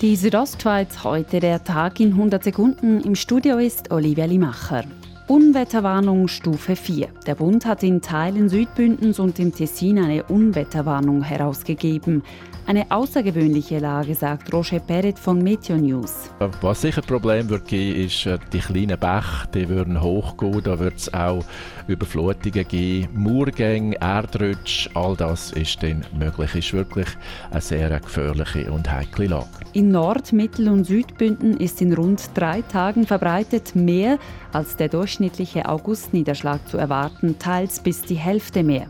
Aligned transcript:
Die 0.00 0.14
Südostschweiz 0.14 1.02
heute 1.02 1.40
der 1.40 1.64
Tag 1.64 1.98
in 1.98 2.12
100 2.12 2.44
Sekunden. 2.44 3.00
Im 3.00 3.16
Studio 3.16 3.58
ist 3.58 3.90
Olivia 3.90 4.26
Limacher. 4.26 4.84
Unwetterwarnung 5.28 6.26
Stufe 6.26 6.74
4. 6.74 7.08
Der 7.26 7.34
Bund 7.34 7.66
hat 7.66 7.82
in 7.82 8.00
Teilen 8.00 8.48
Südbündens 8.48 9.18
und 9.18 9.38
im 9.38 9.54
Tessin 9.54 9.98
eine 9.98 10.22
Unwetterwarnung 10.22 11.22
herausgegeben. 11.22 12.22
Eine 12.68 12.90
außergewöhnliche 12.90 13.78
Lage, 13.78 14.14
sagt 14.14 14.52
Roger 14.52 14.78
Perret 14.78 15.18
von 15.18 15.42
Meteo 15.42 15.76
News. 15.76 16.30
Was 16.60 16.82
sicher 16.82 17.00
ein 17.00 17.06
Problem 17.06 17.48
wird 17.48 17.66
geben, 17.66 18.04
ist, 18.04 18.26
äh, 18.26 18.38
die 18.52 18.58
kleinen 18.58 18.98
Bäche 18.98 19.48
die 19.54 19.68
würden 19.70 20.02
hochgehen. 20.02 20.62
Da 20.62 20.78
wird 20.78 20.96
es 20.96 21.14
auch 21.14 21.44
Überflutungen 21.86 22.68
geben, 22.68 23.08
Murgänge, 23.14 23.98
Erdrutsch. 24.00 24.90
All 24.92 25.16
das 25.16 25.52
ist 25.52 25.82
dann 25.82 26.04
möglich. 26.18 26.54
Ist 26.54 26.74
wirklich 26.74 27.08
eine 27.50 27.62
sehr 27.62 28.00
gefährliche 28.00 28.70
und 28.70 28.90
heikle 28.90 29.28
Lage. 29.28 29.46
In 29.72 29.90
Nord-, 29.90 30.34
Mittel- 30.34 30.68
und 30.68 30.84
Südbünden 30.84 31.56
ist 31.56 31.80
in 31.80 31.94
rund 31.94 32.30
drei 32.34 32.60
Tagen 32.60 33.06
verbreitet 33.06 33.74
mehr 33.74 34.18
als 34.52 34.76
der 34.76 34.88
durchschnittliche 35.18 35.68
Augustniederschlag 35.68 36.60
zu 36.68 36.78
erwarten, 36.78 37.38
teils 37.38 37.80
bis 37.80 38.02
die 38.02 38.14
Hälfte 38.14 38.62
mehr. 38.62 38.86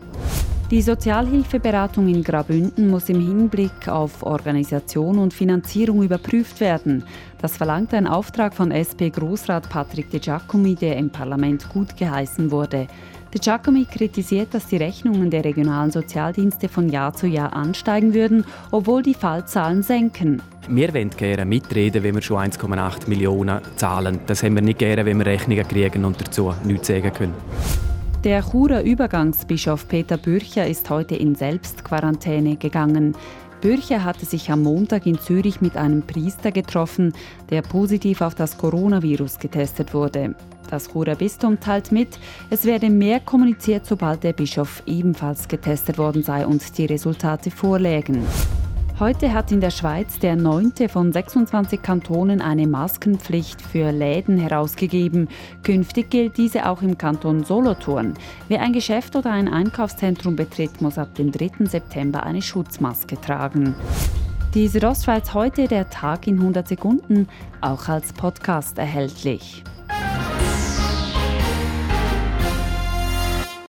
Die 0.69 0.83
Sozialhilfeberatung 0.83 2.07
in 2.07 2.23
Grabünden 2.23 2.91
muss 2.91 3.09
im 3.09 3.19
Hinblick 3.19 3.87
auf 3.87 4.21
Organisation 4.21 5.17
und 5.17 5.33
Finanzierung 5.33 6.03
überprüft 6.03 6.59
werden. 6.59 7.03
Das 7.41 7.57
verlangt 7.57 7.95
ein 7.95 8.05
Auftrag 8.05 8.53
von 8.53 8.69
SP-Großrat 8.69 9.67
Patrick 9.69 10.11
De 10.11 10.19
Giacomi, 10.19 10.75
der 10.75 10.97
im 10.97 11.09
Parlament 11.09 11.67
gut 11.69 11.97
geheißen 11.97 12.51
wurde. 12.51 12.85
De 13.31 13.39
Giacomi 13.39 13.85
kritisiert, 13.85 14.55
dass 14.55 14.65
die 14.65 14.77
Rechnungen 14.77 15.29
der 15.29 15.45
regionalen 15.45 15.91
Sozialdienste 15.91 16.67
von 16.67 16.89
Jahr 16.89 17.13
zu 17.13 17.27
Jahr 17.27 17.53
ansteigen 17.53 18.15
würden, 18.15 18.43
obwohl 18.71 19.03
die 19.03 19.13
Fallzahlen 19.13 19.83
senken. 19.83 20.41
Wir 20.67 20.91
wollen 20.95 21.11
gerne 21.11 21.45
mitreden, 21.45 22.01
wenn 22.01 22.15
wir 22.15 22.23
schon 22.23 22.37
1,8 22.37 23.07
Millionen 23.07 23.61
zahlen. 23.75 24.19
Das 24.25 24.41
haben 24.41 24.55
wir 24.55 24.63
nicht 24.63 24.79
gerne, 24.79 25.05
wenn 25.05 25.19
wir 25.19 25.27
Rechnungen 25.27 25.67
kriegen 25.67 26.05
und 26.05 26.19
dazu 26.19 26.55
nichts 26.63 26.87
sagen 26.87 27.13
können. 27.13 27.33
Der 28.23 28.41
Churer 28.41 28.81
Übergangsbischof 28.81 29.87
Peter 29.87 30.17
Bürcher 30.17 30.65
ist 30.65 30.89
heute 30.89 31.15
in 31.15 31.35
Selbstquarantäne 31.35 32.55
gegangen. 32.55 33.15
Bürcher 33.61 34.05
hatte 34.05 34.25
sich 34.25 34.49
am 34.51 34.63
Montag 34.63 35.05
in 35.05 35.19
Zürich 35.19 35.59
mit 35.59 35.75
einem 35.75 36.01
Priester 36.03 36.51
getroffen, 36.51 37.13
der 37.49 37.61
positiv 37.61 38.21
auf 38.21 38.33
das 38.33 38.57
Coronavirus 38.57 39.39
getestet 39.39 39.93
wurde. 39.93 40.35
Das 40.69 40.89
Churer 40.91 41.15
Bistum 41.15 41.59
teilt 41.59 41.91
mit, 41.91 42.19
es 42.49 42.63
werde 42.63 42.89
mehr 42.89 43.19
kommuniziert, 43.19 43.85
sobald 43.85 44.23
der 44.23 44.33
Bischof 44.33 44.83
ebenfalls 44.85 45.47
getestet 45.47 45.97
worden 45.97 46.23
sei 46.23 46.45
und 46.45 46.77
die 46.77 46.85
Resultate 46.85 47.51
vorlägen. 47.51 48.25
Heute 48.99 49.33
hat 49.33 49.53
in 49.53 49.61
der 49.61 49.69
Schweiz 49.69 50.19
der 50.19 50.35
neunte 50.35 50.89
von 50.89 51.13
26 51.13 51.81
Kantonen 51.81 52.41
eine 52.41 52.67
Maskenpflicht 52.67 53.61
für 53.61 53.93
Läden 53.93 54.37
herausgegeben. 54.37 55.29
Künftig 55.63 56.09
gilt 56.09 56.35
diese 56.35 56.67
auch 56.67 56.81
im 56.81 56.97
Kanton 56.97 57.45
Solothurn. 57.45 58.15
Wer 58.49 58.59
ein 58.61 58.73
Geschäft 58.73 59.15
oder 59.15 59.31
ein 59.31 59.47
Einkaufszentrum 59.47 60.35
betritt, 60.35 60.81
muss 60.81 60.97
ab 60.97 61.15
dem 61.15 61.31
3. 61.31 61.65
September 61.67 62.23
eine 62.23 62.41
Schutzmaske 62.41 63.15
tragen. 63.21 63.73
Die 64.53 64.67
Südostschweiz 64.67 65.33
heute, 65.33 65.69
der 65.69 65.89
Tag 65.89 66.27
in 66.27 66.37
100 66.37 66.67
Sekunden, 66.67 67.29
auch 67.61 67.87
als 67.87 68.11
Podcast 68.11 68.79
erhältlich. 68.79 69.63